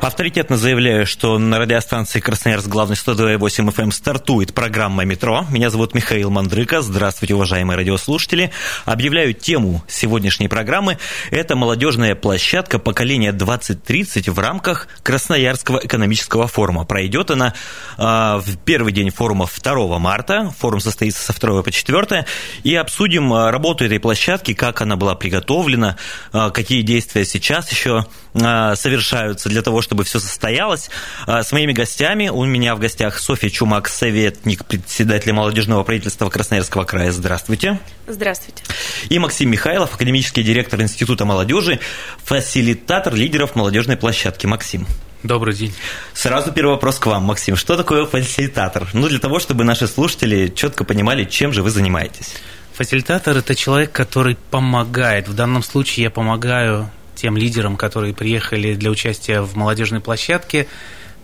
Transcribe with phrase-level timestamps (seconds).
[0.00, 3.38] Авторитетно заявляю, что на радиостанции Красноярск главный 102.8
[3.68, 5.44] FM эм стартует программа «Метро».
[5.50, 6.80] Меня зовут Михаил Мандрыка.
[6.80, 8.50] Здравствуйте, уважаемые радиослушатели.
[8.86, 10.96] Объявляю тему сегодняшней программы.
[11.30, 16.86] Это молодежная площадка поколения 2030 в рамках Красноярского экономического форума.
[16.86, 17.52] Пройдет она
[17.98, 20.50] э, в первый день форума 2 марта.
[20.60, 22.24] Форум состоится со 2 по 4.
[22.62, 25.96] И обсудим а, работу этой площадки, как она была приготовлена,
[26.32, 30.90] э, какие действия сейчас еще совершаются для того, чтобы все состоялось.
[31.26, 36.84] А, с моими гостями у меня в гостях Софья Чумак, советник председателя молодежного правительства Красноярского
[36.84, 37.10] края.
[37.12, 37.80] Здравствуйте.
[38.06, 38.62] Здравствуйте.
[39.08, 41.80] И Максим Михайлов, академический директор Института молодежи,
[42.24, 44.46] фасилитатор лидеров молодежной площадки.
[44.46, 44.86] Максим.
[45.22, 45.74] Добрый день.
[46.14, 47.56] Сразу первый вопрос к вам, Максим.
[47.56, 48.88] Что такое фасилитатор?
[48.94, 52.36] Ну, для того, чтобы наши слушатели четко понимали, чем же вы занимаетесь.
[52.72, 55.28] Фасилитатор– это человек, который помогает.
[55.28, 56.90] В данном случае я помогаю
[57.20, 60.66] тем лидерам, которые приехали для участия в молодежной площадке,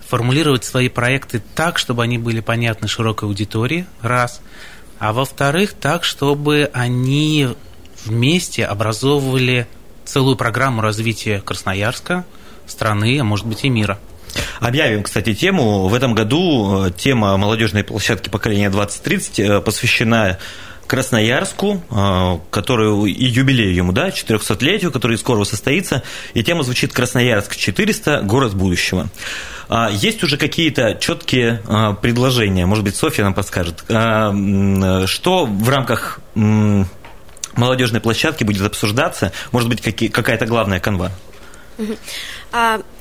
[0.06, 4.41] формулировать свои проекты так, чтобы они были понятны широкой аудитории, раз,
[4.98, 7.48] а во-вторых, так, чтобы они
[8.05, 9.66] вместе образовывали
[10.05, 12.25] целую программу развития Красноярска,
[12.66, 13.98] страны, а может быть и мира.
[14.60, 15.88] Объявим, кстати, тему.
[15.88, 20.38] В этом году э, тема молодежной площадки поколения 2030 э, посвящена
[20.86, 26.02] Красноярску, а, который и юбилею ему, да, 400-летию, который скоро состоится,
[26.34, 28.22] и тема звучит «Красноярск 400.
[28.22, 29.08] Город будущего».
[29.68, 36.20] А, есть уже какие-то четкие а, предложения, может быть, Софья нам подскажет, что в рамках
[36.34, 41.10] молодежной площадки будет обсуждаться, может быть, какая-то главная канва?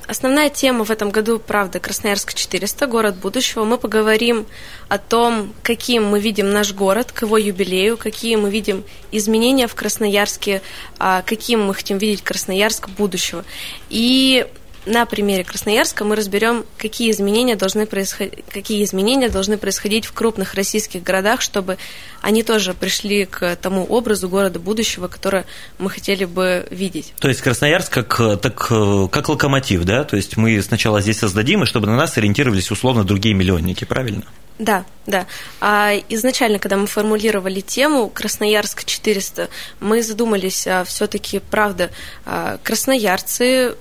[0.08, 3.63] Основная тема в этом году, правда, Красноярск 400, город будущего.
[3.63, 4.46] Мы поговорим
[4.88, 9.74] о том, каким мы видим наш город к его юбилею, какие мы видим изменения в
[9.74, 10.62] Красноярске,
[11.00, 13.44] а каким мы хотим видеть Красноярск будущего.
[13.90, 14.46] И
[14.85, 20.53] на примере Красноярска мы разберем, какие изменения должны происходить, какие изменения должны происходить в крупных
[20.53, 21.78] российских городах, чтобы
[22.22, 25.44] они тоже пришли к тому образу города будущего, который
[25.78, 27.13] мы хотели бы видеть.
[27.19, 28.68] То есть Красноярск как, так,
[29.12, 30.03] как локомотив, да?
[30.03, 34.24] То есть мы сначала здесь создадим, и чтобы на нас ориентировались условно другие миллионники, правильно?
[34.57, 35.25] Да, да.
[35.59, 39.50] А изначально, когда мы формулировали тему Красноярск 400,
[39.81, 41.91] мы задумались, а, все-таки, правда,
[42.25, 43.75] а, красноярцы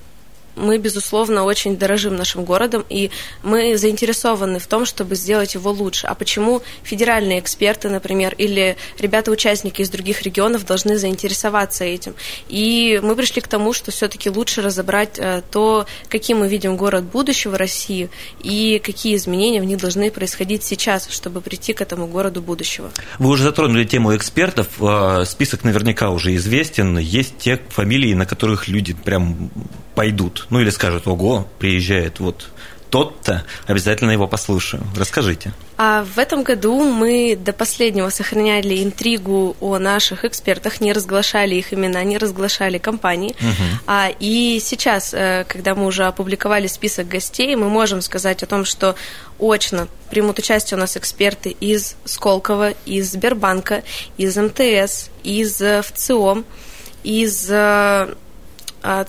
[0.56, 3.10] мы, безусловно, очень дорожим нашим городом, и
[3.42, 6.06] мы заинтересованы в том, чтобы сделать его лучше.
[6.06, 12.14] А почему федеральные эксперты, например, или ребята-участники из других регионов должны заинтересоваться этим?
[12.48, 17.04] И мы пришли к тому, что все-таки лучше разобрать э, то, каким мы видим город
[17.04, 18.10] будущего России,
[18.43, 22.91] и какие изменения в них должны происходить сейчас, чтобы прийти к этому городу будущего.
[23.19, 24.69] Вы уже затронули тему экспертов.
[24.81, 26.98] Э, список наверняка уже известен.
[26.98, 29.50] Есть те фамилии, на которых люди прям
[29.94, 32.47] пойдут, ну или скажут, ого, приезжает вот
[32.94, 34.84] тот-то, обязательно его послушаю.
[34.97, 35.53] Расскажите.
[35.77, 41.75] А в этом году мы до последнего сохраняли интригу о наших экспертах, не разглашали их
[41.75, 43.34] имена, не разглашали компании.
[43.41, 43.81] Угу.
[43.88, 48.65] А, и сейчас, э, когда мы уже опубликовали список гостей, мы можем сказать о том,
[48.65, 48.94] что
[49.41, 53.82] очно примут участие у нас эксперты из Сколково, из Сбербанка,
[54.16, 56.44] из МТС, из э, ВЦИОМ,
[57.03, 58.15] из э,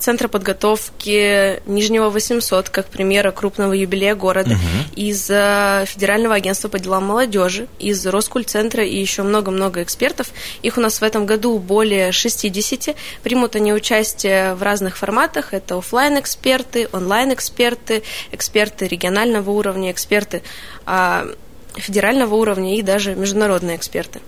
[0.00, 4.60] Центра подготовки Нижнего 800, как примера крупного юбилея города, угу.
[4.96, 10.28] из а, Федерального агентства по делам молодежи, из Роскультцентра и еще много-много экспертов.
[10.62, 12.96] Их у нас в этом году более 60.
[13.22, 15.52] Примут они участие в разных форматах.
[15.52, 20.42] Это офлайн эксперты онлайн эксперты, эксперты регионального уровня, эксперты
[20.86, 21.28] а,
[21.76, 24.20] федерального уровня и даже международные эксперты.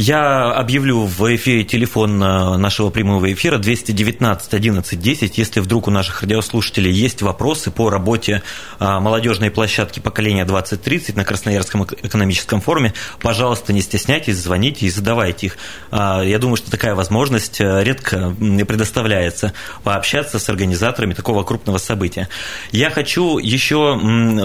[0.00, 5.38] Я объявлю в эфире телефон э, нашего прямого эфира 219 11 10.
[5.38, 8.42] Если вдруг у наших радиослушателей есть вопросы по работе
[8.78, 15.46] э, молодежной площадки поколения 2030 на Красноярском экономическом форуме, пожалуйста, не стесняйтесь, звоните и задавайте
[15.46, 15.56] их.
[15.90, 18.36] Э, я думаю, что такая возможность редко
[18.68, 19.52] предоставляется
[19.82, 22.28] пообщаться с организаторами такого крупного события.
[22.70, 23.98] Я хочу еще...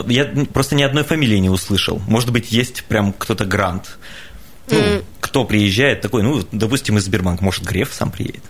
[0.08, 2.02] Я просто ни одной фамилии не услышал.
[2.08, 3.98] Может быть, есть прям кто-то грант
[4.70, 5.04] ну, mm.
[5.20, 8.44] кто приезжает такой, ну, допустим, из Сбербанка, может, Греф сам приедет?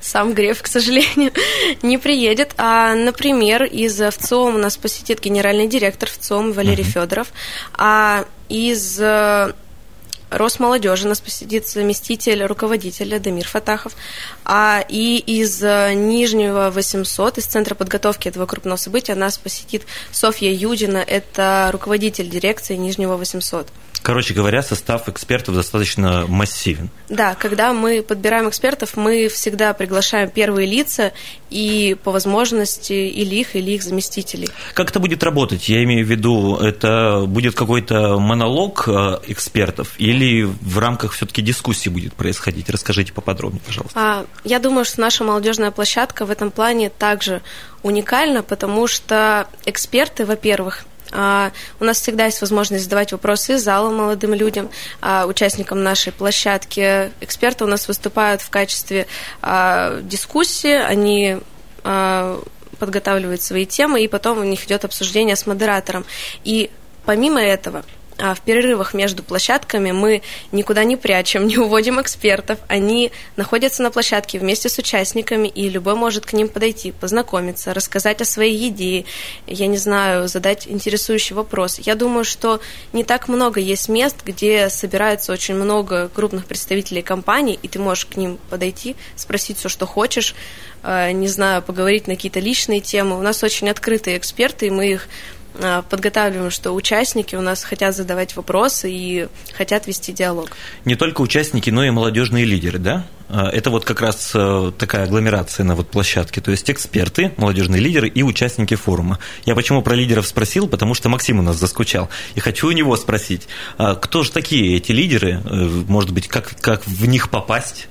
[0.00, 1.32] сам Греф, к сожалению,
[1.82, 2.54] не приедет.
[2.56, 7.02] А, например, из ВЦИОМ у нас посетит генеральный директор ВЦИОМ Валерий uh-huh.
[7.02, 7.28] Федоров,
[7.74, 9.52] а из э,
[10.30, 13.94] Росмолодежи нас посетит заместитель руководителя Дамир Фатахов,
[14.44, 20.52] а и из э, Нижнего 800, из Центра подготовки этого крупного события, нас посетит Софья
[20.52, 23.68] Юдина, это руководитель дирекции Нижнего 800.
[24.02, 26.90] Короче говоря, состав экспертов достаточно массивен.
[27.08, 31.12] Да, когда мы подбираем экспертов, мы всегда приглашаем первые лица
[31.50, 34.48] и по возможности или их, или их заместителей.
[34.74, 35.68] Как это будет работать?
[35.68, 41.88] Я имею в виду, это будет какой-то монолог э, экспертов или в рамках все-таки дискуссии
[41.88, 42.70] будет происходить?
[42.70, 43.98] Расскажите поподробнее, пожалуйста.
[43.98, 47.42] А, я думаю, что наша молодежная площадка в этом плане также
[47.82, 54.34] уникальна, потому что эксперты, во-первых, у нас всегда есть возможность задавать вопросы из зала молодым
[54.34, 54.70] людям,
[55.00, 57.10] а, участникам нашей площадки.
[57.20, 59.06] Эксперты у нас выступают в качестве
[59.42, 61.38] а, дискуссии, они
[62.78, 66.04] подготавливают свои темы, и потом у них идет обсуждение с модератором.
[66.44, 66.70] И
[67.06, 70.22] помимо этого, а в перерывах между площадками мы
[70.52, 72.58] никуда не прячем, не уводим экспертов.
[72.68, 78.20] Они находятся на площадке вместе с участниками, и любой может к ним подойти, познакомиться, рассказать
[78.20, 79.04] о своей идее,
[79.46, 81.78] я не знаю, задать интересующий вопрос.
[81.78, 82.60] Я думаю, что
[82.92, 88.06] не так много есть мест, где собирается очень много крупных представителей компаний, и ты можешь
[88.06, 90.34] к ним подойти, спросить все, что хочешь,
[90.82, 93.16] э, не знаю, поговорить на какие-то личные темы.
[93.16, 95.37] У нас очень открытые эксперты, и мы их а,
[95.88, 100.50] подготавливаем, что участники у нас хотят задавать вопросы и хотят вести диалог.
[100.84, 103.06] Не только участники, но и молодежные лидеры, да?
[103.28, 107.80] А, это вот как раз э, такая агломерация на вот площадке, то есть эксперты, молодежные
[107.80, 109.18] лидеры и участники форума.
[109.44, 112.96] Я почему про лидеров спросил, потому что Максим у нас заскучал, и хочу у него
[112.96, 113.46] спросить,
[113.76, 115.54] а кто же такие эти лидеры, э,
[115.88, 117.88] может быть, как, как в них попасть?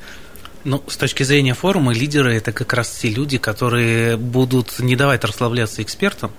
[0.63, 5.23] Ну, с точки зрения форума, лидеры– это как раз те люди, которые будут не давать
[5.23, 6.31] расслабляться экспертам,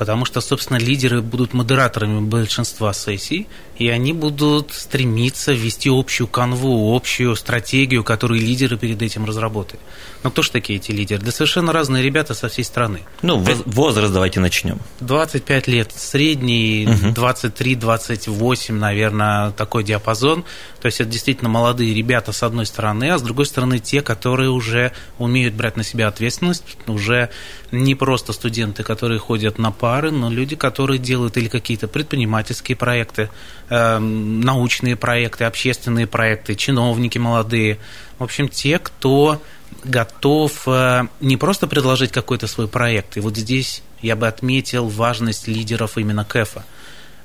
[0.00, 6.96] потому что, собственно, лидеры будут модераторами большинства сессий, и они будут стремиться ввести общую канву,
[6.96, 9.78] общую стратегию, которую лидеры перед этим разработали.
[10.22, 11.22] Но кто же такие эти лидеры?
[11.22, 13.00] Да совершенно разные ребята со всей страны.
[13.20, 14.78] Ну, возраст давайте начнем.
[15.00, 17.08] 25 лет средний, угу.
[17.08, 20.44] 23-28, наверное, такой диапазон.
[20.80, 24.48] То есть это действительно молодые ребята с одной стороны, а с другой стороны те, которые
[24.48, 27.28] уже умеют брать на себя ответственность, уже
[27.72, 33.30] не просто студенты, которые ходят на пары, но люди, которые делают или какие-то предпринимательские проекты,
[33.72, 37.78] Эм, научные проекты, общественные проекты, чиновники молодые.
[38.18, 39.40] В общем, те, кто
[39.84, 45.46] готов э, не просто предложить какой-то свой проект, и вот здесь я бы отметил важность
[45.46, 46.64] лидеров именно КЭФа,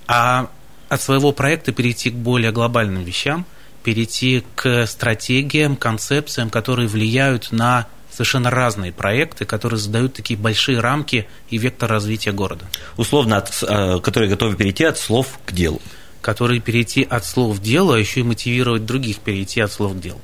[0.05, 0.51] а
[0.87, 3.43] от своего проекта перейти к более глобальным вещам,
[3.81, 11.27] перейти к стратегиям, концепциям, которые влияют на совершенно разные проекты, которые задают такие большие рамки
[11.49, 12.65] и вектор развития города.
[12.97, 15.81] Условно, от, э, которые готовы перейти от слов к делу
[16.21, 19.99] которые перейти от слов к делу, а еще и мотивировать других перейти от слов к
[19.99, 20.19] делу.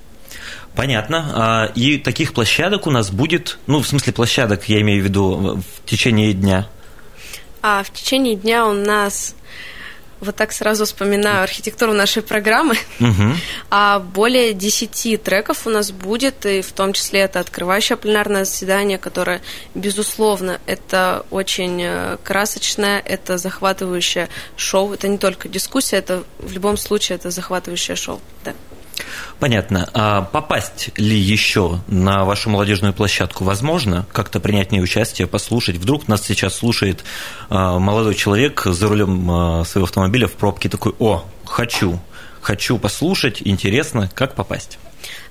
[0.76, 1.32] Понятно.
[1.36, 5.62] А, и таких площадок у нас будет, ну, в смысле площадок, я имею в виду,
[5.62, 6.68] в течение дня.
[7.62, 9.36] А в течение дня у нас
[10.22, 12.76] вот так сразу вспоминаю архитектуру нашей программы.
[13.00, 13.36] Угу.
[13.74, 18.98] А более 10 треков у нас будет, и в том числе это открывающее пленарное заседание,
[18.98, 19.42] которое,
[19.76, 24.94] безусловно, это очень э, красочное, это захватывающее шоу.
[24.94, 28.20] Это не только дискуссия, это в любом случае это захватывающее шоу.
[28.44, 28.54] Да.
[29.40, 29.90] Понятно.
[29.94, 34.06] А попасть ли еще на вашу молодежную площадку возможно?
[34.12, 35.78] Как-то принять в ней участие, послушать?
[35.78, 37.04] Вдруг нас сейчас слушает
[37.50, 42.00] а, молодой человек за рулем а, своего автомобиля в пробке такой, о, хочу,
[42.42, 44.78] хочу послушать, интересно, как попасть?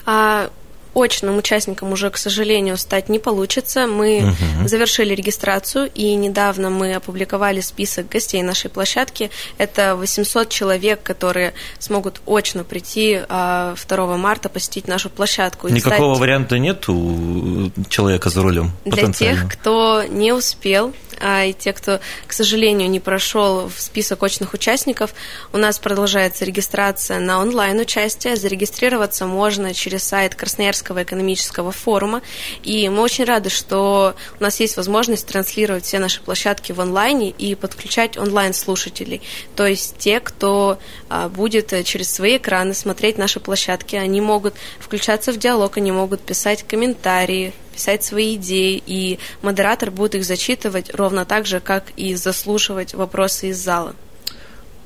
[0.07, 0.51] А,
[0.95, 3.87] очным участникам уже, к сожалению, стать не получится.
[3.87, 4.69] Мы угу.
[4.69, 9.31] завершили регистрацию, и недавно мы опубликовали список гостей нашей площадки.
[9.59, 15.69] Это 800 человек, которые смогут очно прийти 2 а, марта, посетить нашу площадку.
[15.69, 16.21] Никакого стать...
[16.21, 18.73] варианта нет у человека за рулем?
[18.85, 24.23] Для тех, кто не успел а и те, кто, к сожалению, не прошел в список
[24.23, 25.15] очных участников,
[25.53, 28.37] у нас продолжается регистрация на онлайн-участие.
[28.37, 32.23] Зарегистрироваться можно через сайт Красноярского экономического форума.
[32.63, 37.31] И мы очень рады, что у нас есть возможность транслировать все наши площадки в онлайне
[37.31, 39.21] и подключать онлайн-слушателей.
[39.57, 45.33] То есть те, кто а, будет через свои экраны смотреть наши площадки, они могут включаться
[45.33, 51.25] в диалог, они могут писать комментарии, писать свои идеи, и модератор будет их зачитывать ровно
[51.25, 53.95] так же, как и заслушивать вопросы из зала.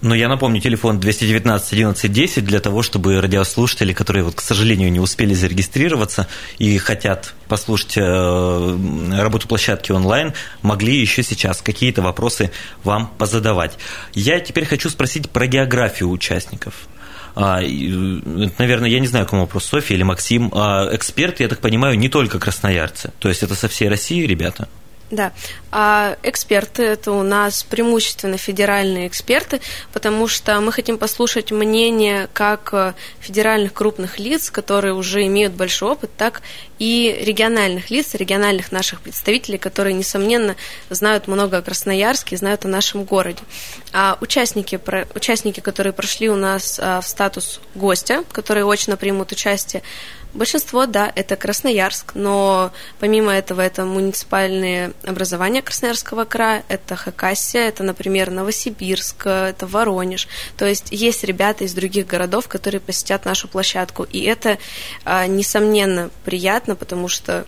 [0.04, 4.92] Но я напомню, телефон 219 11 10 для того, чтобы радиослушатели, которые, вот, к сожалению,
[4.92, 8.78] не успели зарегистрироваться и хотят послушать э,
[9.12, 12.50] работу площадки онлайн, могли еще сейчас какие-то вопросы
[12.82, 13.78] вам позадавать.
[14.12, 16.86] Я теперь хочу спросить про географию участников.
[17.34, 20.50] А, наверное, я не знаю, кому вопрос, Софья или Максим.
[20.54, 23.12] А, эксперты, я так понимаю, не только красноярцы.
[23.18, 24.68] То есть это со всей России ребята?
[25.10, 25.32] Да,
[25.76, 29.60] а эксперты это у нас преимущественно федеральные эксперты,
[29.92, 35.90] потому что мы хотим послушать мнение как э, федеральных крупных лиц, которые уже имеют большой
[35.90, 36.42] опыт, так
[36.78, 40.54] и региональных лиц, региональных наших представителей, которые, несомненно,
[40.90, 43.42] знают много о Красноярске, знают о нашем городе.
[43.92, 44.78] А участники,
[45.16, 49.82] участники которые прошли у нас а, в статус гостя, которые очно примут участие,
[50.34, 57.82] Большинство, да, это Красноярск, но помимо этого это муниципальные образования Красноярского края, это Хакасия, это,
[57.82, 60.28] например, Новосибирск, это Воронеж.
[60.56, 64.58] То есть есть ребята из других городов, которые посетят нашу площадку, и это,
[65.04, 67.46] а, несомненно, приятно, потому что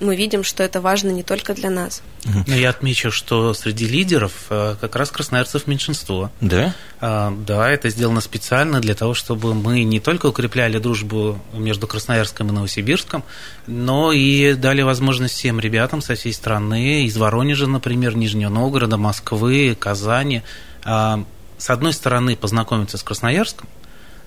[0.00, 2.02] мы видим, что это важно не только для нас.
[2.24, 6.30] Но я отмечу, что среди лидеров э, как раз красноярцев меньшинство.
[6.40, 6.74] Да?
[7.00, 12.48] А, да, это сделано специально для того, чтобы мы не только укрепляли дружбу между Красноярском
[12.48, 13.24] и Новосибирском,
[13.66, 19.76] но и дали возможность всем ребятам со всей страны, из Воронежа, например, Нижнего Новгорода, Москвы,
[19.78, 20.42] Казани,
[20.84, 21.24] а,
[21.58, 23.68] с одной стороны познакомиться с Красноярском,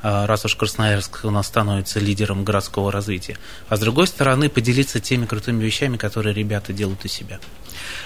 [0.05, 3.37] раз уж Красноярск у нас становится лидером городского развития,
[3.69, 7.39] а с другой стороны поделиться теми крутыми вещами, которые ребята делают у себя.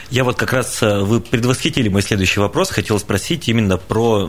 [0.10, 4.28] Я вот как раз, э, вы предвосхитили мой следующий вопрос, хотел спросить именно про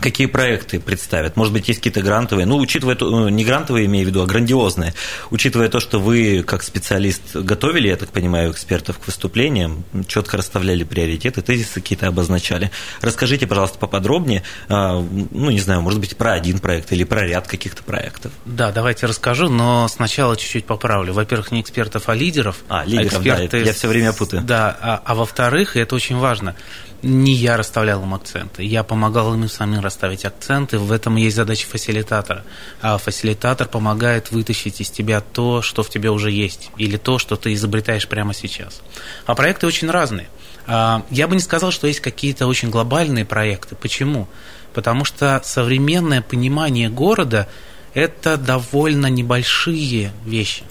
[0.00, 1.36] какие проекты представят?
[1.36, 2.46] Может быть, есть какие-то грантовые?
[2.46, 4.94] Ну, учитывая, ну, не грантовые, имею в виду, а грандиозные.
[5.30, 10.84] Учитывая то, что вы, как специалист, готовили, я так понимаю, экспертов к выступлениям, четко расставляли
[10.84, 12.70] приоритеты, тезисы какие-то обозначали.
[13.00, 15.00] Расскажите, пожалуйста, поподробнее, а,
[15.30, 18.32] ну, не знаю, может быть, про один проект или про ряд каких-то проектов.
[18.44, 21.12] Да, давайте расскажу, но сначала чуть-чуть поправлю.
[21.12, 22.58] Во-первых, не экспертов, а лидеров.
[22.68, 24.42] А, лидеров, а эксперты, да, я все время путаю.
[24.42, 26.54] Да, а, а во-вторых, и это очень важно–
[27.02, 31.66] не я расставлял им акценты, я помогал им самим расставить акценты, в этом есть задача
[31.66, 32.44] фасилитатора.
[32.80, 37.36] А фасилитатор помогает вытащить из тебя то, что в тебе уже есть, или то, что
[37.36, 38.80] ты изобретаешь прямо сейчас.
[39.26, 40.28] А проекты очень разные.
[40.66, 43.74] А, я бы не сказал, что есть какие-то очень глобальные проекты.
[43.76, 44.28] Почему?
[44.74, 47.48] Потому что современное понимание города–
[47.94, 50.64] это довольно небольшие вещи.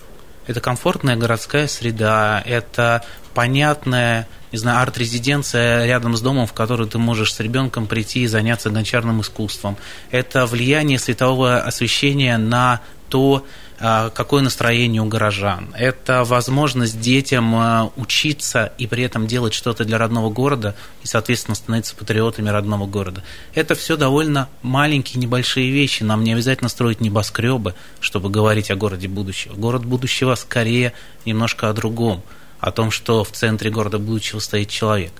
[0.45, 3.03] Это комфортная городская среда, это
[3.33, 8.27] понятная не знаю, арт-резиденция рядом с домом, в которую ты можешь с ребенком прийти и
[8.27, 9.77] заняться гончарным искусством.
[10.11, 13.45] Это влияние светового освещения на то,
[13.79, 15.69] а, какое настроение у горожан.
[15.77, 21.55] Это возможность детям а, учиться и при этом делать что-то для родного города и, соответственно,
[21.55, 23.23] становиться патриотами родного города.
[23.53, 26.03] Это все довольно маленькие, небольшие вещи.
[26.03, 29.53] Нам не обязательно строить небоскребы, чтобы говорить о городе будущего.
[29.53, 30.93] Город будущего скорее
[31.25, 32.23] немножко о другом–
[32.59, 35.13] о том, что в центре города будущего стоит человек.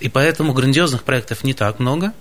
[0.00, 2.12] И поэтому грандиозных проектов не так много.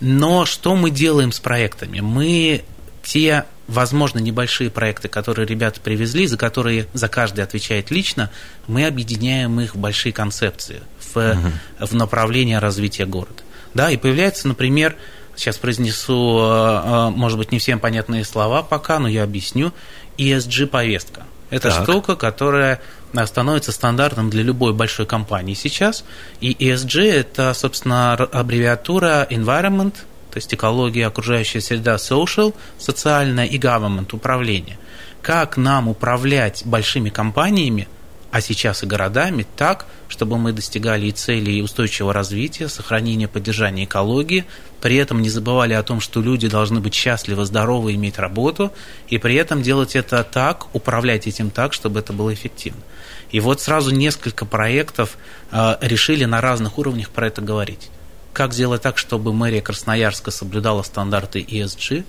[0.00, 2.00] Но что мы делаем с проектами?
[2.00, 2.64] Мы
[3.02, 8.30] те, возможно, небольшие проекты, которые ребята привезли, за которые за каждый отвечает лично,
[8.66, 11.86] мы объединяем их в большие концепции, в, угу.
[11.86, 13.42] в направление развития города.
[13.74, 14.96] Да, и появляется, например,
[15.36, 19.72] сейчас произнесу, э, э, может быть, не всем понятные слова пока, но я объясню,
[20.16, 21.24] ESG-повестка.
[21.50, 21.82] Это так.
[21.82, 22.80] штука, которая
[23.26, 26.04] становится стандартом для любой большой компании сейчас.
[26.40, 29.94] И ESG– это, собственно, аббревиатура Environment,
[30.30, 34.78] то есть экология, окружающая среда, social, социальная и government, управление.
[35.22, 37.88] Как нам управлять большими компаниями–
[38.34, 44.44] а сейчас и городами так, чтобы мы достигали и целей устойчивого развития, сохранения, поддержания экологии,
[44.84, 48.70] при этом не забывали о том, что люди должны быть счастливы, здоровы, иметь работу,
[49.08, 52.82] и при этом делать это так, управлять этим так, чтобы это было эффективно.
[53.30, 55.16] И вот сразу несколько проектов
[55.50, 57.88] э, решили на разных уровнях про это говорить.
[58.34, 62.04] Как сделать так, чтобы мэрия Красноярска соблюдала стандарты ESG,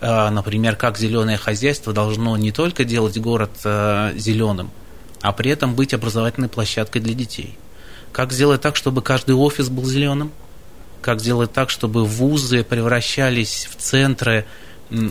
[0.00, 4.70] э, например, как зеленое хозяйство должно не только делать город э, зеленым,
[5.20, 7.58] а при этом быть образовательной площадкой для детей.
[8.12, 10.30] Как сделать так, чтобы каждый офис был зеленым?
[11.04, 14.46] Как сделать так, чтобы вузы превращались в центры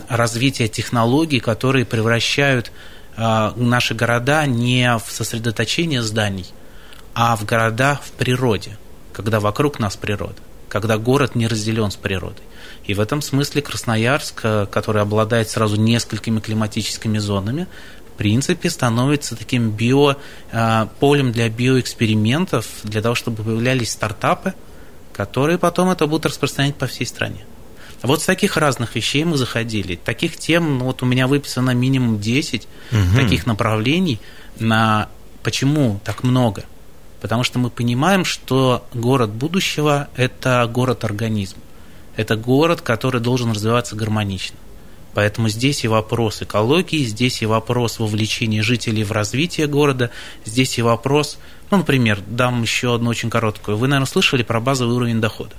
[0.08, 2.72] развития технологий, которые превращают
[3.16, 6.46] а, наши города не в сосредоточение зданий,
[7.14, 8.76] а в города в природе,
[9.12, 10.34] когда вокруг нас природа,
[10.68, 12.42] когда город не разделен с природой.
[12.86, 17.68] И в этом смысле Красноярск, э, который обладает сразу несколькими климатическими зонами,
[18.12, 20.16] в принципе, становится таким био,
[20.50, 24.54] а, полем для биоэкспериментов, для того, чтобы появлялись стартапы,
[25.14, 27.44] которые потом это будут распространять по всей стране.
[28.02, 29.96] Вот с таких разных вещей мы заходили.
[29.96, 32.98] Таких тем, ну, вот у меня выписано минимум 10 угу.
[33.16, 34.20] таких направлений.
[34.58, 35.08] На
[35.42, 36.64] почему так много?
[37.22, 41.56] Потому что мы понимаем, что город будущего– это город-организм.
[42.16, 44.58] Это город, который должен развиваться гармонично.
[45.14, 50.10] Поэтому здесь и вопрос экологии, здесь и вопрос вовлечения жителей в развитие города,
[50.44, 51.38] здесь и вопрос,
[51.70, 53.76] ну, например, дам еще одну очень короткую.
[53.76, 55.54] Вы, наверное, слышали про базовый уровень дохода?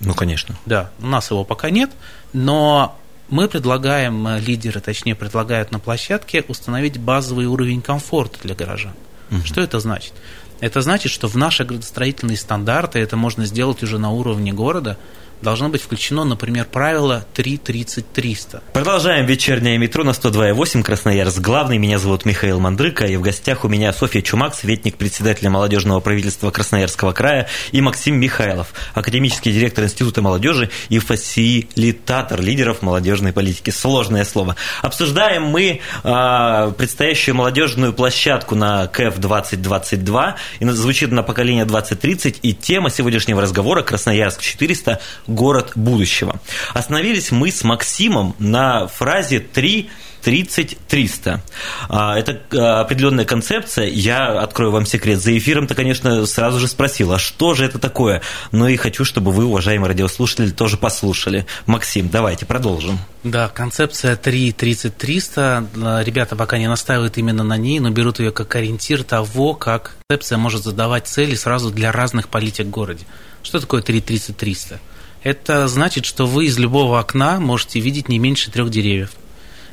[0.00, 0.56] Ну, конечно.
[0.66, 1.90] Да, у нас его пока нет,
[2.32, 8.94] но мы предлагаем, э, лидеры, точнее, предлагают на площадке установить базовый уровень комфорта для горожан.
[9.30, 9.42] Угу.
[9.44, 10.12] Что это значит?
[10.60, 14.96] Это значит, что в наши градостроительные стандарты это можно сделать уже на уровне города–
[15.42, 18.62] должно быть включено, например, правило 3.30-300.
[18.72, 21.40] Продолжаем вечернее метро на 102.8 Красноярск.
[21.40, 26.00] Главный, меня зовут Михаил Мандрыка, и в гостях у меня Софья Чумак, советник председателя молодежного
[26.00, 33.70] правительства Красноярского края, и Максим Михайлов, академический директор Института молодежи и фасилитатор лидеров молодежной политики.
[33.70, 34.56] Сложное слово.
[34.82, 42.54] Обсуждаем мы э, предстоящую молодежную площадку на КФ 2022, и звучит на поколение 2030, и
[42.54, 45.00] тема сегодняшнего разговора Красноярск 400
[45.34, 46.40] город будущего.
[46.74, 49.90] Остановились мы с Максимом на фразе «три
[50.24, 51.40] 30-300.
[51.88, 53.86] А, это а, определенная концепция.
[53.86, 55.20] Я открою вам секрет.
[55.20, 58.22] За эфиром-то, конечно, сразу же спросил, а что же это такое?
[58.52, 61.46] Но и хочу, чтобы вы, уважаемые радиослушатели, тоже послушали.
[61.66, 62.98] Максим, давайте продолжим.
[63.24, 66.04] Да, концепция 3-30-300.
[66.04, 70.38] Ребята пока не настаивают именно на ней, но берут ее как ориентир того, как концепция
[70.38, 73.04] может задавать цели сразу для разных политик в городе.
[73.42, 74.78] Что такое 3-30-300?
[75.22, 79.10] Это значит, что вы из любого окна можете видеть не меньше трех деревьев.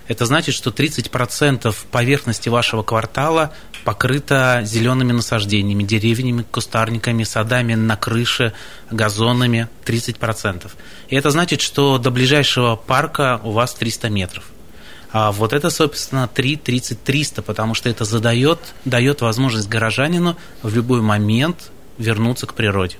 [0.07, 8.53] Это значит, что 30% поверхности вашего квартала покрыто зелеными насаждениями, деревьями, кустарниками, садами на крыше,
[8.89, 10.71] газонами 30%.
[11.09, 14.45] И это значит, что до ближайшего парка у вас 300 метров.
[15.11, 20.73] А вот это, собственно, 3, 30, 300, потому что это задает, дает возможность горожанину в
[20.73, 22.97] любой момент вернуться к природе.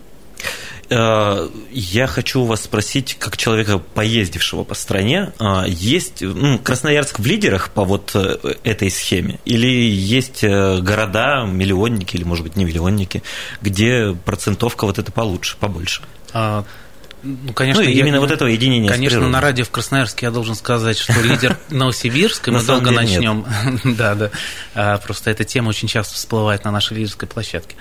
[0.90, 7.26] Э, я хочу вас спросить, как человека, поездившего по стране, э, есть ну, Красноярск в
[7.26, 9.40] лидерах по вот э, этой схеме?
[9.46, 13.22] Или есть города, миллионники, или, может быть, не миллионники,
[13.62, 16.02] где процентовка вот это получше, побольше?
[16.34, 16.64] А,
[17.24, 18.90] ну, конечно, ну, именно я, вот этого единения.
[18.90, 23.46] Конечно, на радио в Красноярске я должен сказать, что лидер Новосибирск, и мы долго начнем.
[23.84, 24.30] Да, да.
[24.74, 27.76] А, просто эта тема очень часто всплывает на нашей лидерской площадке.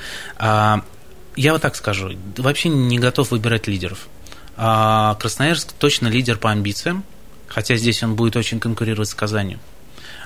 [1.36, 4.08] Я вот так скажу, вообще не готов выбирать лидеров.
[4.56, 7.04] А Красноярск точно лидер по амбициям,
[7.46, 9.58] хотя здесь он будет очень конкурировать с Казанью.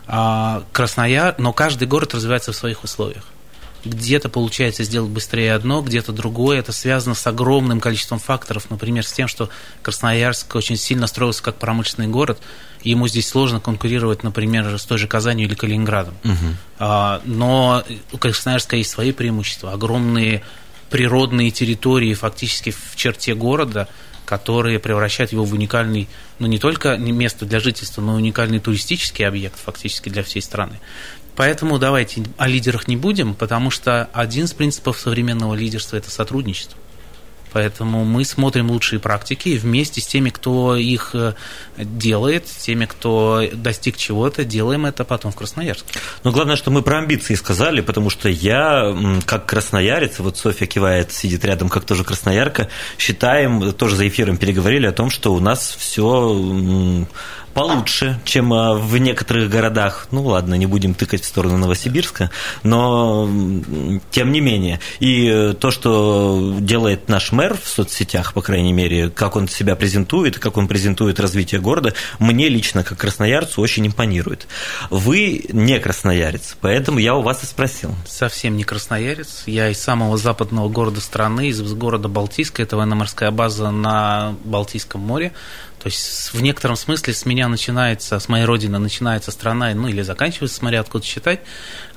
[0.06, 3.24] А Краснояр, но каждый город развивается в своих условиях.
[3.84, 6.58] Где-то получается сделать быстрее одно, где-то другое.
[6.58, 8.68] Это связано с огромным количеством факторов.
[8.68, 9.48] Например, с тем, что
[9.82, 12.40] Красноярск очень сильно строился как промышленный город,
[12.82, 16.14] и ему здесь сложно конкурировать, например, с той же Казанью или Калининградом.
[16.24, 16.84] Угу.
[17.24, 19.72] Но у Красноярска есть свои преимущества.
[19.72, 20.42] Огромные
[20.90, 23.88] природные территории фактически в черте города,
[24.24, 29.26] которые превращают его в уникальный, ну не только место для жительства, но и уникальный туристический
[29.26, 30.78] объект фактически для всей страны.
[31.36, 36.78] Поэтому давайте о лидерах не будем, потому что один из принципов современного лидерства– это сотрудничество.
[37.52, 41.34] Поэтому мы смотрим лучшие практики вместе с теми, кто их э,
[41.76, 45.98] делает, с теми, кто достиг чего-то, делаем это потом в Красноярске.
[46.24, 51.12] Но главное, что мы про амбиции сказали, потому что я, как красноярец, вот Софья кивает,
[51.12, 55.74] сидит рядом, как тоже красноярка, считаем, тоже за эфиром переговорили о том, что у нас
[55.78, 57.06] все
[57.60, 60.08] получше, чем а, в некоторых городах.
[60.10, 62.30] Ну ладно, не будем тыкать в сторону Новосибирска,
[62.62, 63.28] но
[64.10, 64.80] тем не менее.
[64.98, 69.76] И э, то, что делает наш мэр в соцсетях, по крайней мере, как он себя
[69.76, 74.46] презентует, как он презентует развитие города, мне лично, как красноярцу, очень импонирует.
[74.88, 77.94] Вы не красноярец, поэтому я у вас и спросил.
[78.06, 79.42] Совсем не красноярец.
[79.44, 85.32] Я из самого западного города страны, из города Балтийска, это военно-морская база на Балтийском море.
[85.80, 90.02] То есть в некотором смысле с меня начинается, с моей родины начинается страна, ну или
[90.02, 91.40] заканчивается, смотря откуда считать.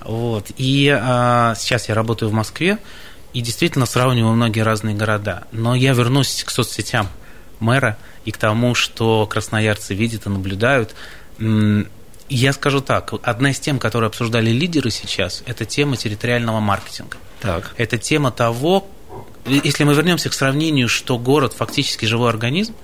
[0.01, 0.47] Вот.
[0.57, 2.79] И а, сейчас я работаю в Москве
[3.33, 5.47] и действительно сравниваю многие разные города.
[5.51, 7.07] Но я вернусь к соцсетям
[7.59, 10.95] мэра и к тому, что красноярцы видят и наблюдают.
[12.29, 17.17] Я скажу так, одна из тем, которые обсуждали лидеры сейчас, это тема территориального маркетинга.
[17.41, 17.73] Так.
[17.77, 18.87] Это тема того,
[19.45, 22.75] если мы вернемся к сравнению, что город фактически живой организм,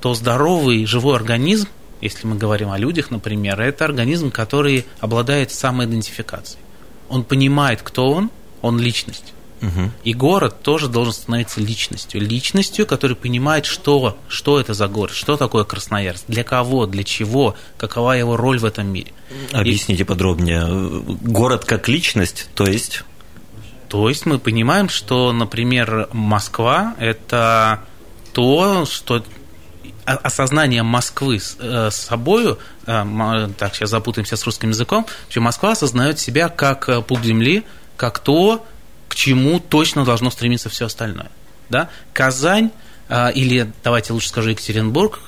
[0.00, 1.68] то здоровый живой организм,
[2.04, 6.62] если мы говорим о людях, например, это организм, который обладает самоидентификацией.
[7.08, 9.32] Он понимает, кто он, он личность.
[9.62, 9.90] Угу.
[10.04, 12.20] И город тоже должен становиться личностью.
[12.20, 17.56] Личностью, которая понимает, что, что это за город, что такое Красноярск, для кого, для чего,
[17.78, 19.12] какова его роль в этом мире.
[19.52, 20.04] Объясните и...
[20.04, 20.66] подробнее.
[21.22, 23.02] Город как личность, то есть...
[23.88, 27.80] То есть мы понимаем, что, например, Москва– это
[28.32, 29.22] то, что
[30.04, 36.18] осознание Москвы с, э, собою, э, так, сейчас запутаемся с русским языком, что Москва осознает
[36.18, 37.64] себя как э, пуп земли,
[37.96, 38.66] как то,
[39.08, 41.30] к чему точно должно стремиться все остальное.
[41.68, 41.88] Да?
[42.12, 42.70] Казань,
[43.34, 45.20] или, давайте лучше скажу, Екатеринбург,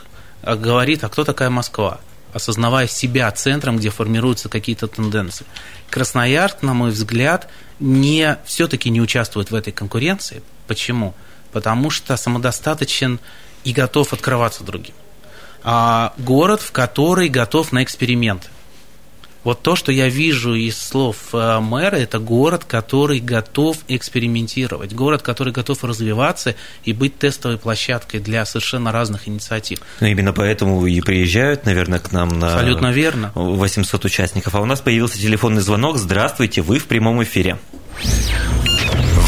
[0.43, 2.01] говорит, а кто такая Москва?
[2.37, 5.47] осознавая себя центром, где формируются какие-то тенденции.
[5.89, 7.49] Красноярск, на мой взгляд,
[7.81, 10.43] не, все-таки не участвует в этой конкуренции.
[10.67, 11.15] Почему?
[11.53, 13.21] Потому что самодостаточен
[13.67, 14.95] и готов открываться другим.
[15.65, 18.47] А город, в который готов на эксперименты.
[19.43, 25.23] Вот то, что я вижу из слов э, мэра, это город, который готов экспериментировать, город,
[25.23, 29.81] который готов развиваться и быть тестовой площадкой для совершенно разных инициатив.
[30.01, 33.33] Ну, именно поэтому и приезжают, наверное, к нам на Абсолютно верно.
[33.35, 34.55] 800 участников.
[34.55, 35.97] А у нас появился телефонный звонок.
[35.97, 37.59] Здравствуйте, вы в прямом эфире.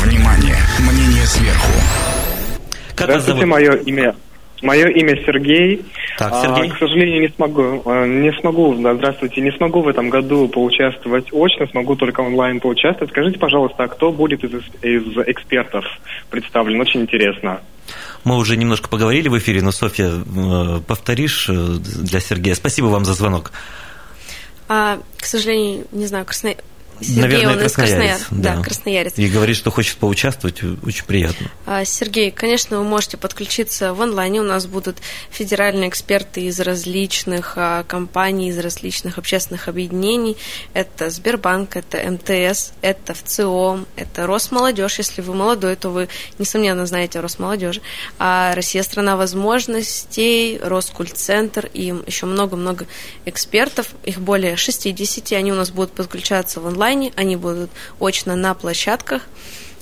[0.03, 1.73] Внимание, мнение сверху.
[2.95, 4.17] Как Здравствуйте, мое имя
[4.63, 5.85] Мое имя Сергей.
[6.19, 6.71] Так, Сергей.
[6.71, 10.49] А, к сожалению, не смогу, а, не смогу, да, здравствуйте, не смогу в этом году
[10.49, 13.11] поучаствовать очно, смогу только онлайн поучаствовать.
[13.11, 15.85] Скажите, пожалуйста, а кто будет из, из экспертов
[16.31, 16.81] представлен?
[16.81, 17.61] Очень интересно.
[18.25, 22.55] Мы уже немножко поговорили в эфире, но, Софья, э, повторишь э, для Сергея.
[22.55, 23.53] Спасибо вам за звонок.
[24.69, 26.55] А, к сожалению, не знаю, Красно...
[27.01, 28.57] Сергей, Наверное, он красноярец, Краснояр, да.
[28.57, 29.13] да, красноярец.
[29.17, 31.51] И говорит, что хочет поучаствовать, очень приятно.
[31.67, 34.41] А, Сергей, конечно, вы можете подключиться в онлайне.
[34.41, 34.99] У нас будут
[35.31, 40.37] федеральные эксперты из различных а, компаний, из различных общественных объединений.
[40.75, 44.99] Это Сбербанк, это МТС, это ВЦИОМ, это Росмолодежь.
[44.99, 46.09] Если вы молодой, то вы,
[46.39, 47.81] несомненно, знаете о Росмолодежи.
[48.19, 52.87] А Россия– страна возможностей, Роскультцентр и еще много-много
[53.25, 53.89] экспертов.
[54.05, 55.33] Их более 60.
[55.33, 57.71] Они у нас будут подключаться в онлайн онлайне, они будут
[58.01, 59.23] очно на площадках,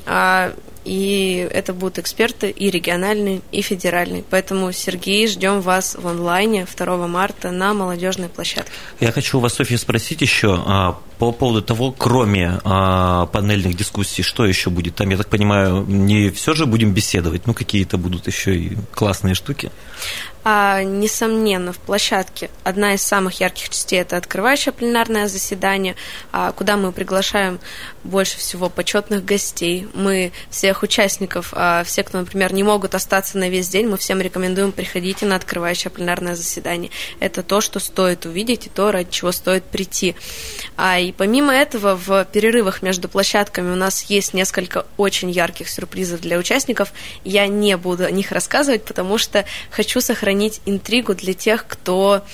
[0.06, 0.52] а,
[0.86, 4.22] и это будут эксперты и региональные, и федеральные.
[4.30, 8.70] Поэтому, Сергей, ждем вас в онлайне 2 марта на молодежной площадке.
[9.00, 14.22] Я хочу у вас, Софья, спросить еще а, по поводу того, кроме а, панельных дискуссий,
[14.22, 14.94] что еще будет?
[14.94, 19.34] Там, я так понимаю, не все же будем беседовать, ну какие-то будут еще и классные
[19.34, 19.72] штуки.
[20.48, 25.96] А, несомненно, в площадке одна из самых ярких частей– это открывающее пленарное заседание,
[26.30, 27.58] а, куда мы приглашаем
[28.04, 29.88] больше всего почетных гостей.
[29.92, 34.20] Мы всех участников, а, все, кто, например, не могут остаться на весь день, мы всем
[34.20, 36.90] рекомендуем приходите на открывающее пленарное заседание.
[37.20, 40.16] Это то, что стоит увидеть и то, ради чего стоит прийти.
[40.76, 46.20] А, и помимо этого, в перерывах между площадками у нас есть несколько очень ярких сюрпризов
[46.20, 46.92] для участников.
[47.24, 52.24] Я не буду о них рассказывать, потому что хочу сохранить интригу для тех, кто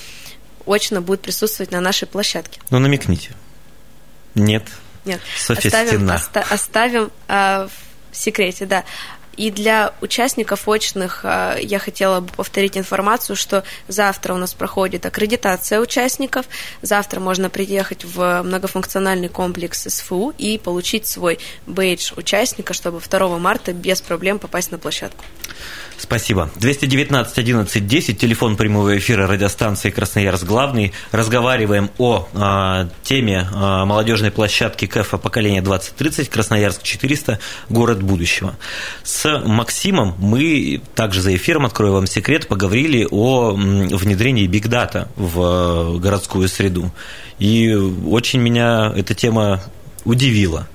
[0.65, 2.59] очно будет присутствовать на нашей площадке.
[2.69, 3.31] Ну, намекните.
[4.35, 4.63] Нет.
[5.05, 5.21] Нет.
[5.37, 6.15] Софья оставим, Стена.
[6.15, 7.67] Оста- оставим э,
[8.13, 8.85] в секрете, да.
[9.37, 15.05] И для участников очных э, я хотела бы повторить информацию, что завтра у нас проходит
[15.05, 16.45] аккредитация участников.
[16.81, 23.73] Завтра можно приехать в многофункциональный комплекс СФУ и получить свой бейдж участника, чтобы 2 марта
[23.73, 25.23] без проблем попасть на площадку.
[25.97, 26.49] Спасибо.
[26.55, 30.93] 219 11 10, телефон прямого эфира радиостанции Красноярск главный.
[31.11, 38.55] Разговариваем о э, теме э, молодежной площадки КЭФа поколения 2030 Красноярск 400, город будущего.
[39.03, 46.47] С Максимом мы также за эфиром, открою вам секрет, поговорили о внедрении Data в городскую
[46.47, 46.91] среду.
[47.39, 49.61] И очень меня эта тема
[50.05, 50.67] удивила.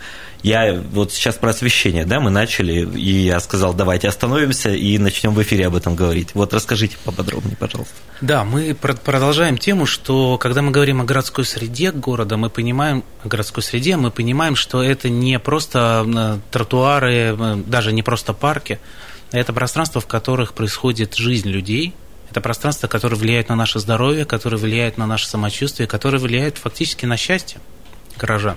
[0.43, 5.35] Я вот сейчас про освещение, да, мы начали, и я сказал, давайте остановимся и начнем
[5.35, 6.31] в эфире об этом говорить.
[6.35, 7.95] Вот расскажите поподробнее, пожалуйста.
[8.21, 13.29] Да, мы продолжаем тему, что когда мы говорим о городской среде города, мы понимаем, о
[13.29, 18.79] городской среде, мы понимаем, что это не просто э, тротуары, э, даже не просто парки,
[19.33, 21.95] это пространство, в которых происходит жизнь людей,
[22.31, 27.07] это пространство, которое влияет на наше здоровье, которое влияет на наше самочувствие, которое влияет фактически
[27.07, 27.61] на счастье
[28.17, 28.57] горожан.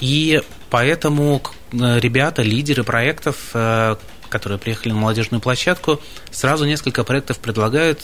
[0.00, 3.96] И поэтому э, ребята, лидеры проектов, э,
[4.28, 8.00] которые приехали на молодежную площадку, сразу несколько проектов предлагают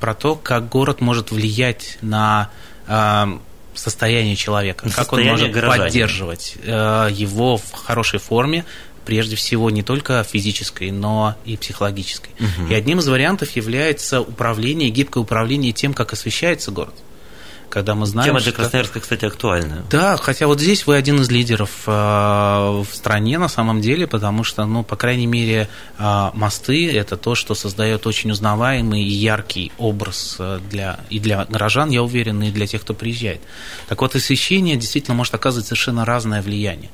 [0.00, 2.50] про то, как город может влиять на
[2.86, 3.24] э,
[3.74, 5.84] состояние человека, на как он может горожане.
[5.84, 8.66] поддерживать его в хорошей форме,
[9.06, 12.30] прежде всего не только физической, но и психологической.
[12.38, 12.70] Угу.
[12.70, 16.94] И одним из вариантов является управление, гибкое управление тем, как освещается город.
[17.72, 18.50] Когда мы знаем, Тема что...
[18.50, 19.82] для Красноярска, кстати, актуальна.
[19.90, 24.44] Да, хотя вот здесь вы один из лидеров э, в стране на самом деле, потому
[24.44, 29.72] что, ну, по крайней мере, э, мосты– это то, что создает очень узнаваемый и яркий
[29.78, 33.40] образ э, для, и для горожан, я уверен, и для тех, кто приезжает.
[33.88, 36.90] Так вот, освещение действительно может оказывать совершенно разное влияние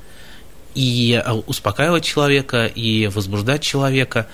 [0.75, 4.29] и успокаивать человека, и возбуждать человека.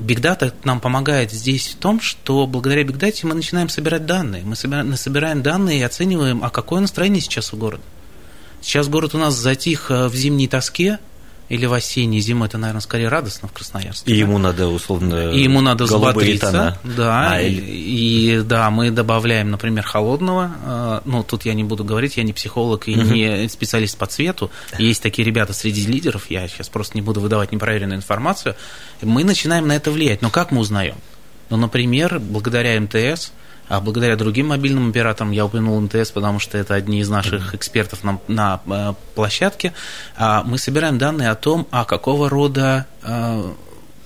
[0.00, 4.42] Бигдата нам помогает здесь в том, что благодаря бигдате мы начинаем собирать данные.
[4.44, 7.82] Мы собираем данные и оцениваем, а какое настроение сейчас у города.
[8.62, 10.98] Сейчас город у нас затих э, в зимней тоске,
[11.50, 14.10] или в осенней зимой, это, наверное, скорее радостно в Красноярске.
[14.12, 16.46] И ему надо, условно, И ему надо взбодриться.
[16.46, 16.78] Тона.
[16.84, 20.52] Да, а, и, и да, мы добавляем, например, холодного.
[20.64, 23.02] Э, ну, тут я не буду говорить, я не психолог и угу.
[23.12, 24.52] не специалист по цвету.
[24.78, 28.54] Есть такие ребята среди лидеров, я сейчас просто не буду выдавать непроверенную информацию.
[29.02, 30.22] Мы начинаем на это влиять.
[30.22, 30.94] Но как мы узнаем?
[31.48, 33.32] Ну, например, благодаря МТС–
[33.70, 38.02] а благодаря другим мобильным операторам, я упомянул МТС, потому что это одни из наших экспертов
[38.02, 39.72] на, на э, площадке,
[40.16, 43.52] а, мы собираем данные о том, а какого рода э,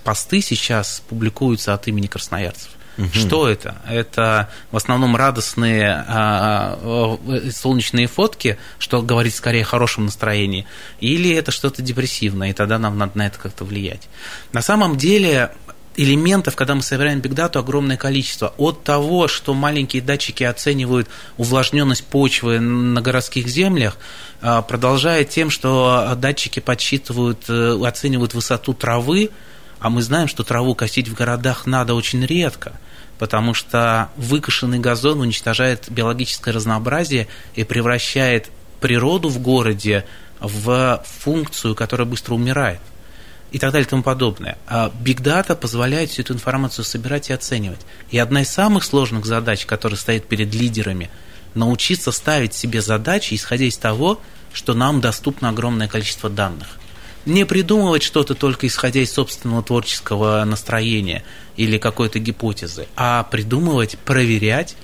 [0.04, 2.72] посты сейчас публикуются от имени красноярцев.
[2.98, 3.08] Угу.
[3.12, 3.76] Что это?
[3.88, 10.66] Это в основном радостные а, а, солнечные фотки, что говорит скорее о хорошем настроении,
[11.00, 14.08] или это что-то депрессивное, и тогда нам надо на это как-то влиять.
[14.52, 15.52] На самом деле
[15.96, 18.54] элементов, когда мы собираем бигдату, огромное количество.
[18.56, 23.96] От того, что маленькие датчики оценивают увлажненность почвы на городских землях,
[24.40, 29.30] а, продолжая тем, что датчики подсчитывают, э, оценивают высоту травы,
[29.78, 32.72] а мы знаем, что траву косить в городах надо очень редко,
[33.18, 40.04] потому что выкошенный газон уничтожает биологическое разнообразие и превращает природу в городе
[40.40, 42.80] в функцию, которая быстро умирает
[43.52, 44.58] и так далее и тому подобное.
[44.66, 47.80] А Big Data позволяет всю эту информацию собирать и оценивать.
[48.10, 51.10] И одна из самых сложных задач, которая стоит перед лидерами,
[51.54, 54.20] научиться ставить себе задачи, исходя из того,
[54.52, 56.78] что нам доступно огромное количество данных.
[57.26, 61.24] Не придумывать что-то только исходя из собственного творческого настроения
[61.56, 64.76] или какой-то гипотезы, а придумывать, проверять,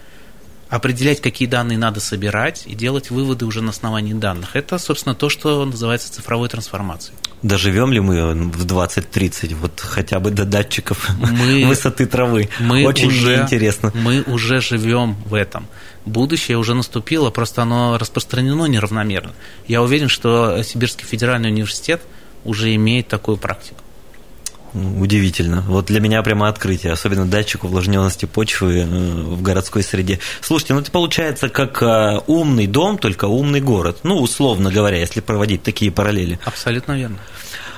[0.71, 4.57] определять, какие данные надо собирать и делать выводы уже на основании данных.
[4.57, 7.17] Это, собственно, то, что называется цифровой трансформацией.
[7.43, 12.49] Доживем ли мы в 2030, вот хотя бы до датчиков мы, высоты травы?
[12.61, 13.91] Мы Очень уже, интересно.
[13.95, 15.67] Мы уже живем в этом.
[16.07, 19.33] Будущее уже наступило, просто оно распространено неравномерно.
[19.67, 22.03] Я уверен, что Сибирский федеральный университет
[22.45, 23.83] уже имеет такую практику.
[24.75, 25.63] Удивительно.
[25.63, 30.21] Вот для меня прямо открытие, особенно датчик увлажненности почвы э, в городской среде.
[30.41, 34.01] Слушайте, ну это получается как э, умный дом, только умный город.
[34.05, 36.39] Ну, условно говоря, если проводить такие параллели.
[36.45, 37.19] Абсолютно верно.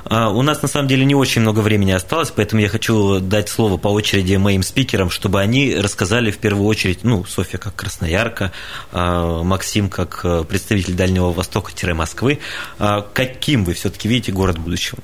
[0.04, 3.48] А, у нас на самом деле не очень много времени осталось, поэтому я хочу дать
[3.48, 8.52] слово по очереди моим спикерам, чтобы они рассказали в первую очередь, ну, Софья как красноярка,
[8.90, 12.40] а, Максим как э, представитель Дальнего Востока-Москвы,
[12.78, 14.98] а, каким вы все-таки видите город будущего?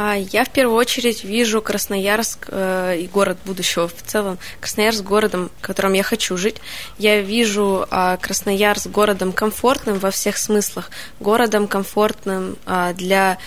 [0.00, 4.38] А, я в первую очередь вижу Красноярск э, и город будущего в целом.
[4.60, 6.56] Красноярск городом, в котором я хочу жить.
[6.98, 10.90] Я вижу а, Красноярск городом комфортным во всех смыслах.
[11.18, 13.38] Городом комфортным а, для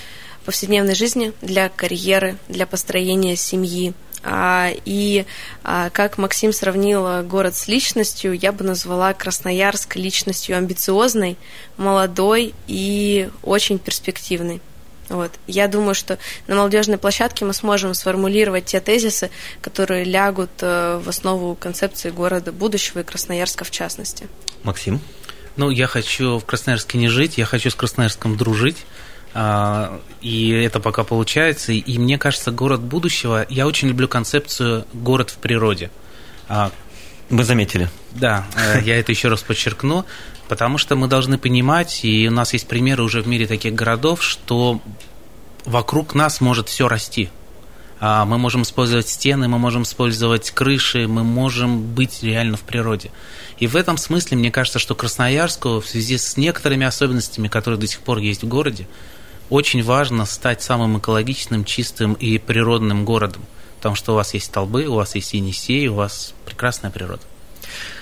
[0.46, 3.94] повседневной жизни, для карьеры, для построения семьи.
[4.86, 5.26] И
[5.64, 11.38] как Максим сравнил город с личностью, я бы назвала Красноярск личностью амбициозной,
[11.78, 14.62] молодой и очень перспективной.
[15.12, 15.32] Вот.
[15.46, 19.30] Я думаю, что на молодежной площадке мы сможем сформулировать те тезисы,
[19.62, 24.28] которые лягут э, в основу концепции города будущего и Красноярска в частности.
[24.64, 25.02] Максим?
[25.58, 28.78] Ну, я хочу в Красноярске не жить, я хочу с Красноярском дружить.
[29.34, 31.74] А, и это пока получается.
[31.74, 33.46] И мне кажется, город будущего.
[33.50, 35.92] Я очень люблю концепцию город в природе.
[37.32, 37.90] Мы заметили.
[38.12, 40.06] Да, э, я это еще раз подчеркну.
[40.48, 44.22] Потому что мы должны понимать, и у нас есть примеры уже в мире таких городов,
[44.22, 44.82] что
[45.64, 47.30] вокруг нас может все расти.
[48.02, 53.12] А, мы можем использовать стены, мы можем использовать крыши, мы можем быть реально в природе.
[53.60, 57.88] И в этом смысле мне кажется, что Красноярску в связи с некоторыми особенностями, которые до
[57.88, 58.88] сих пор есть в городе,
[59.50, 63.44] очень важно стать самым экологичным, чистым и природным городом.
[63.82, 67.24] Потому что у вас есть столбы, у вас есть Енисей, у вас прекрасная природа.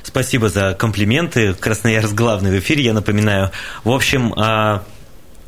[0.04, 1.54] Спасибо за комплименты.
[1.54, 3.52] Красноярск главный в эфире, я напоминаю.
[3.86, 4.84] В общем, а,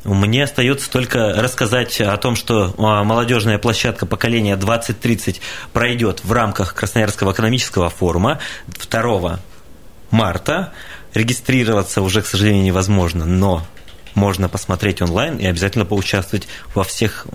[0.04, 5.42] мне остается только рассказать о том, что а, молодежная площадка поколения 2030
[5.74, 9.38] пройдет в рамках Красноярского экономического форума 2
[10.10, 10.72] марта.
[11.12, 13.66] Регистрироваться уже, к сожалению, невозможно, но
[14.14, 17.26] можно посмотреть онлайн и обязательно поучаствовать во всех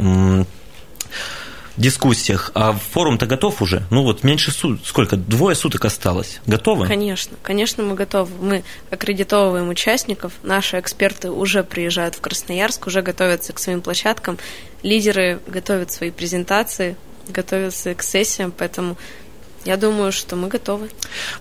[1.78, 2.52] дискуссиях.
[2.54, 3.84] А форум-то готов уже?
[3.90, 5.16] Ну вот меньше суток, сколько?
[5.16, 6.40] Двое суток осталось.
[6.46, 6.88] Готовы?
[6.88, 8.32] Конечно, конечно, мы готовы.
[8.42, 14.38] Мы аккредитовываем участников, наши эксперты уже приезжают в Красноярск, уже готовятся к своим площадкам,
[14.84, 16.96] лидеры готовят свои презентации,
[17.28, 18.98] готовятся к сессиям, поэтому
[19.68, 20.90] я думаю, что мы готовы.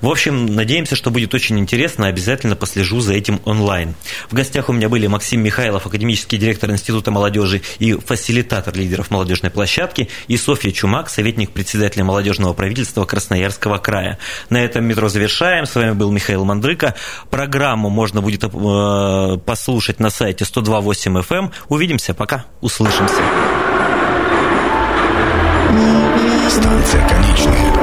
[0.01, 2.09] В общем, надеемся, что будет очень интересно.
[2.09, 3.95] Обязательно послежу за этим онлайн.
[4.29, 9.53] В гостях у меня были Максим Михайлов, академический директор Института молодежи и фасилитатор лидеров молодежной
[9.53, 14.19] площадки, и Софья Чумак, советник председателя молодежного правительства Красноярского края.
[14.51, 15.65] На этом метро завершаем.
[15.65, 16.97] С вами был Михаил Мандрыка.
[17.31, 21.37] Программу можно будет э, послушать на сайте 102.8 FM.
[21.37, 21.53] Эм.
[21.69, 22.13] Увидимся.
[22.13, 22.47] Пока.
[22.61, 23.23] Услышимся.
[26.51, 27.76] Станция конечная.